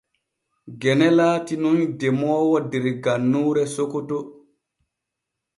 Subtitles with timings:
[0.79, 4.19] Gene laati nun demoowo der gannuure Sokoto.